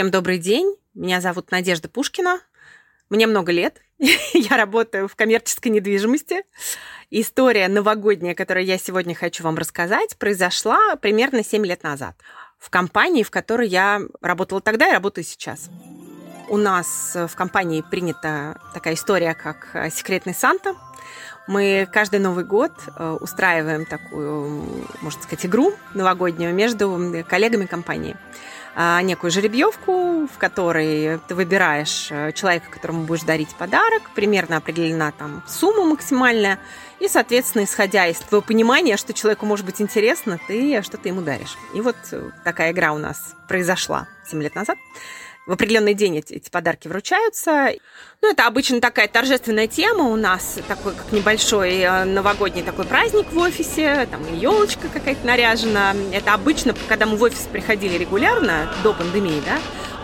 [0.00, 0.78] Всем добрый день.
[0.94, 2.40] Меня зовут Надежда Пушкина.
[3.10, 3.82] Мне много лет.
[3.98, 6.44] я работаю в коммерческой недвижимости.
[7.10, 12.16] История новогодняя, которую я сегодня хочу вам рассказать, произошла примерно 7 лет назад
[12.56, 15.68] в компании, в которой я работала тогда и работаю сейчас.
[16.48, 20.76] У нас в компании принята такая история, как секретный Санта.
[21.46, 28.16] Мы каждый Новый год э, устраиваем такую, можно сказать, игру новогоднюю между коллегами компании.
[28.74, 35.10] А, некую жеребьевку, в которой ты выбираешь э, человека, которому будешь дарить подарок, примерно определена
[35.10, 36.60] там сумма максимальная,
[37.00, 41.56] и, соответственно, исходя из твоего понимания, что человеку может быть интересно, ты что-то ему даришь.
[41.74, 44.78] И вот э, такая игра у нас произошла 7 лет назад
[45.50, 47.70] в определенный день эти, эти подарки вручаются.
[48.22, 53.32] Ну, это обычно такая торжественная тема у нас, такой как небольшой э, новогодний такой праздник
[53.32, 55.96] в офисе, там елочка какая-то наряжена.
[56.12, 59.58] Это обычно, когда мы в офис приходили регулярно, до пандемии, да,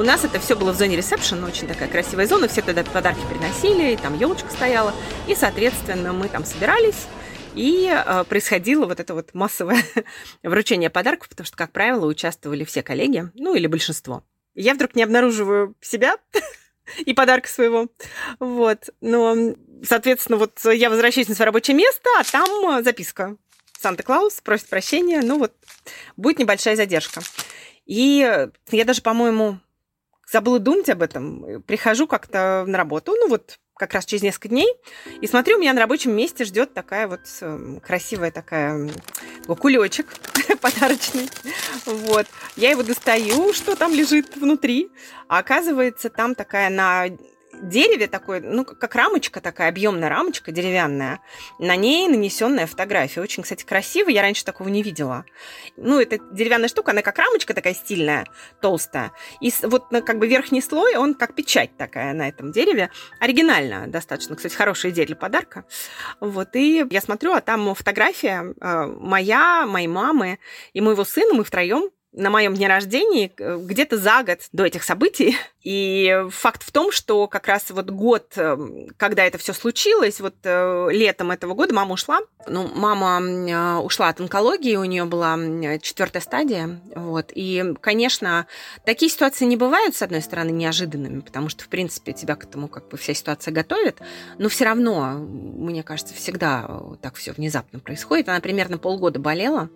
[0.00, 3.22] у нас это все было в зоне ресепшн, очень такая красивая зона, все туда подарки
[3.28, 4.94] приносили, и там елочка стояла,
[5.26, 7.08] и, соответственно, мы там собирались,
[7.56, 9.82] и э, происходило вот это вот массовое
[10.44, 14.22] вручение подарков, потому что, как правило, участвовали все коллеги, ну или большинство
[14.54, 16.18] я вдруг не обнаруживаю себя
[16.98, 17.88] и подарка своего.
[18.38, 18.90] Вот.
[19.00, 23.36] Но, соответственно, вот я возвращаюсь на свое рабочее место, а там записка.
[23.80, 25.52] Санта-Клаус просит прощения, ну вот,
[26.16, 27.20] будет небольшая задержка.
[27.84, 29.58] И я даже, по-моему,
[30.30, 31.62] забыла думать об этом.
[31.62, 34.72] Прихожу как-то на работу, ну вот как раз через несколько дней,
[35.20, 38.90] и смотрю, у меня на рабочем месте ждет такая вот эм, красивая такая
[39.46, 40.06] кулечек
[40.60, 41.28] подарочный.
[41.86, 42.26] Вот.
[42.56, 44.90] Я его достаю, что там лежит внутри,
[45.28, 47.06] а оказывается там такая на
[47.60, 51.20] дереве такой, ну, как рамочка такая, объемная рамочка деревянная.
[51.58, 53.20] На ней нанесенная фотография.
[53.20, 54.08] Очень, кстати, красиво.
[54.08, 55.24] Я раньше такого не видела.
[55.76, 58.26] Ну, это деревянная штука, она как рамочка такая стильная,
[58.60, 59.12] толстая.
[59.40, 62.90] И вот как бы верхний слой, он как печать такая на этом дереве.
[63.20, 64.36] Оригинально достаточно.
[64.36, 65.64] Кстати, хорошая идея для подарка.
[66.20, 66.54] Вот.
[66.56, 70.38] И я смотрю, а там фотография э, моя, моей мамы
[70.72, 71.34] и моего сына.
[71.34, 75.36] Мы втроем на моем дне рождения, э, где-то за год до этих событий.
[75.62, 80.34] И факт в том, что как раз вот год, эм, когда это все случилось, вот
[80.42, 82.20] э, летом этого года мама ушла.
[82.48, 85.38] Ну, мама э, ушла от онкологии, у нее была
[85.80, 86.80] четвертая стадия.
[86.96, 87.30] Вот.
[87.32, 88.46] И, конечно,
[88.84, 92.66] такие ситуации не бывают, с одной стороны, неожиданными, потому что, в принципе, тебя к этому
[92.66, 94.00] как бы вся ситуация готовит.
[94.38, 96.68] Но все равно, мне кажется, всегда
[97.00, 98.28] так все внезапно происходит.
[98.28, 99.70] Она примерно полгода болела.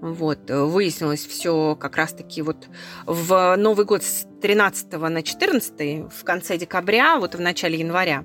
[0.00, 0.48] Вот.
[0.48, 2.68] Выяснилось все как раз-таки вот
[3.06, 8.24] в Новый год с 13 на 14 в конце декабря, вот в начале января.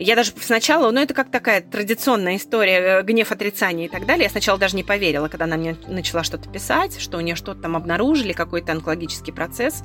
[0.00, 4.24] Я даже сначала, ну это как такая традиционная история, э, гнев, отрицание и так далее.
[4.24, 7.62] Я сначала даже не поверила, когда она мне начала что-то писать, что у нее что-то
[7.62, 9.82] там обнаружили, какой-то онкологический процесс.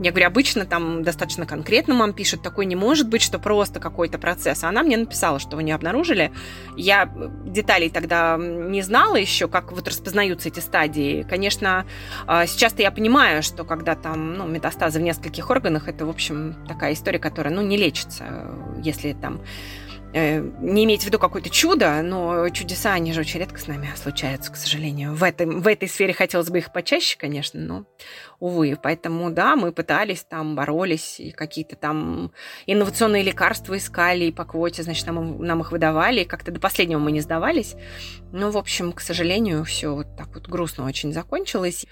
[0.00, 4.18] Я говорю, обычно там достаточно конкретно мам пишет, такой не может быть, что просто какой-то
[4.18, 4.64] процесс.
[4.64, 6.32] А она мне написала, что у нее обнаружили.
[6.76, 7.08] Я
[7.44, 11.24] деталей тогда не знала еще, как вот распознаются эти стадии.
[11.30, 11.86] Конечно,
[12.26, 16.56] а, сейчас-то я понимаю, что когда там ну, метастазы в нескольких органах, это, в общем,
[16.66, 18.24] такая история, которая ну, не лечится,
[18.82, 19.43] если там Э,
[20.14, 24.52] не иметь в виду какое-то чудо, но чудеса, они же очень редко с нами случаются,
[24.52, 25.12] к сожалению.
[25.14, 27.84] В, этом, в этой сфере хотелось бы их почаще, конечно, но,
[28.38, 28.78] увы.
[28.80, 32.30] Поэтому, да, мы пытались там, боролись, и какие-то там
[32.66, 37.00] инновационные лекарства искали, и по квоте, значит, нам, нам их выдавали, и как-то до последнего
[37.00, 37.74] мы не сдавались.
[38.30, 41.86] Ну, в общем, к сожалению, все вот так вот грустно очень закончилось.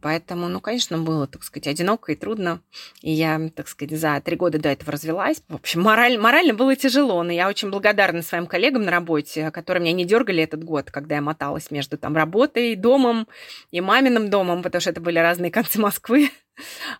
[0.00, 2.60] Поэтому, ну, конечно, было, так сказать, одиноко и трудно.
[3.02, 5.42] И я, так сказать, за три года до этого развелась.
[5.48, 9.82] В общем, мораль, морально было тяжело, но я очень благодарна своим коллегам на работе, которые
[9.82, 13.28] меня не дергали этот год, когда я моталась между там работой, домом
[13.70, 16.30] и маминым домом, потому что это были разные концы Москвы.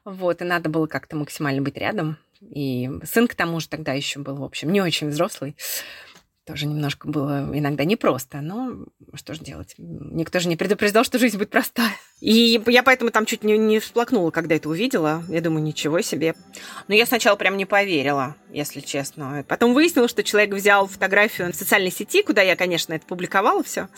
[0.06, 2.16] Вот, и надо было как-то максимально быть рядом.
[2.40, 5.54] И сын к тому же тогда еще был, в общем, не очень взрослый
[6.46, 9.74] тоже немножко было иногда непросто, но что же делать?
[9.78, 11.92] Никто же не предупреждал, что жизнь будет простая.
[12.20, 15.22] И я поэтому там чуть не, не всплакнула, когда это увидела.
[15.28, 16.34] Я думаю, ничего себе.
[16.88, 19.44] Но я сначала прям не поверила, если честно.
[19.48, 23.88] Потом выяснила, что человек взял фотографию в социальной сети, куда я, конечно, это публиковала все.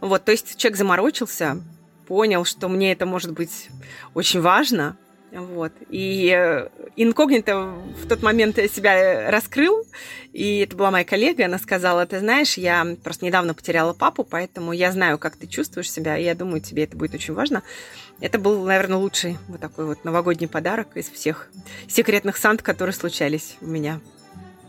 [0.00, 1.62] Вот, то есть человек заморочился,
[2.06, 3.68] понял, что мне это может быть
[4.14, 4.96] очень важно,
[5.40, 5.72] вот.
[5.88, 9.86] И э, инкогнито в тот момент себя раскрыл,
[10.32, 14.72] и это была моя коллега, она сказала, ты знаешь, я просто недавно потеряла папу, поэтому
[14.72, 17.62] я знаю, как ты чувствуешь себя, и я думаю, тебе это будет очень важно.
[18.20, 21.48] Это был, наверное, лучший вот такой вот новогодний подарок из всех
[21.88, 24.00] секретных сант, которые случались у меня.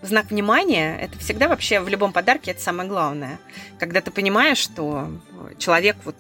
[0.02, 3.40] Знак внимания– это всегда вообще в любом подарке это самое главное.
[3.80, 5.10] Когда ты понимаешь, что
[5.58, 6.16] человек вот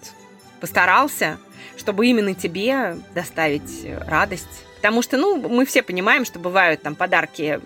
[0.61, 1.37] постарался,
[1.77, 7.61] чтобы именно тебе доставить радость, Потому что, ну, мы все понимаем, что бывают там подарки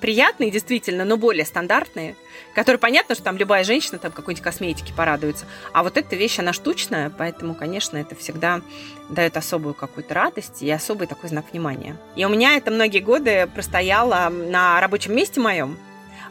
[0.00, 2.16] приятные, действительно, но более стандартные,
[2.54, 5.44] которые понятно, что там любая женщина там какой-нибудь косметики порадуется.
[5.74, 8.62] А вот эта вещь, она штучная, поэтому, конечно, это всегда
[9.10, 11.98] дает особую какую-то радость и особый такой знак внимания.
[12.16, 15.76] И у меня это многие годы простояло на рабочем месте моем,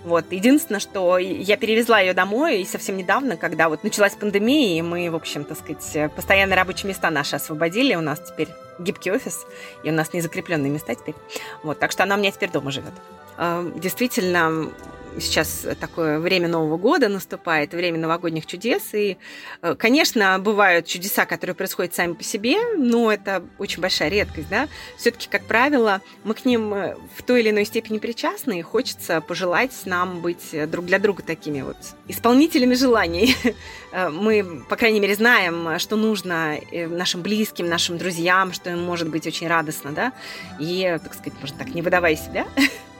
[0.03, 0.31] вот.
[0.31, 5.09] Единственное, что я перевезла ее домой и совсем недавно, когда вот началась пандемия, и мы,
[5.09, 8.49] в общем, так сказать, постоянно рабочие места наши освободили, у нас теперь
[8.79, 9.45] гибкий офис,
[9.83, 11.15] и у нас не закрепленные места теперь.
[11.63, 11.79] Вот.
[11.79, 12.93] Так что она у меня теперь дома живет.
[13.37, 14.71] А, действительно,
[15.19, 18.93] сейчас такое время Нового года наступает, время новогодних чудес.
[18.93, 19.17] И,
[19.61, 24.49] э, конечно, бывают чудеса, которые происходят сами по себе, но это очень большая редкость.
[24.49, 24.67] Да?
[24.97, 29.21] Все-таки, как правило, мы к ним э, в той или иной степени причастны, и хочется
[29.21, 33.35] пожелать нам быть друг для друга такими вот исполнителями желаний.
[33.93, 39.09] Э, мы, по крайней мере, знаем, что нужно нашим близким, нашим друзьям, что им может
[39.09, 40.13] быть очень радостно, да,
[40.61, 42.47] и, так сказать, можно так, не выдавая себя,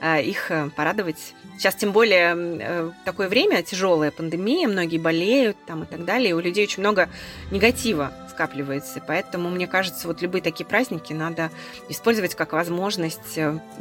[0.00, 1.34] их э, порадовать.
[1.56, 6.32] Сейчас тем более э, такое время, тяжелая пандемия, многие болеют там и так далее, и
[6.32, 7.08] у людей очень много
[7.50, 9.02] негатива скапливается.
[9.06, 11.50] Поэтому, мне кажется, вот любые такие праздники надо
[11.88, 13.38] использовать как возможность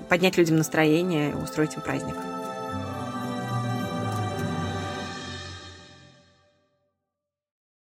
[0.09, 2.15] поднять людям настроение и устроить им праздник.